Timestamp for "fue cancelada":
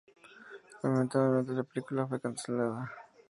2.07-2.91